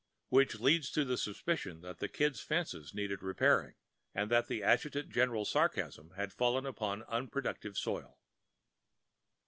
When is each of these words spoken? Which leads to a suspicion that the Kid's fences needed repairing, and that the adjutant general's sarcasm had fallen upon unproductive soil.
Which 0.29 0.59
leads 0.59 0.89
to 0.93 1.01
a 1.11 1.15
suspicion 1.15 1.81
that 1.81 1.99
the 1.99 2.07
Kid's 2.07 2.41
fences 2.41 2.91
needed 2.91 3.21
repairing, 3.21 3.75
and 4.15 4.31
that 4.31 4.47
the 4.47 4.63
adjutant 4.63 5.11
general's 5.11 5.51
sarcasm 5.51 6.09
had 6.15 6.33
fallen 6.33 6.65
upon 6.65 7.03
unproductive 7.03 7.77
soil. 7.77 8.17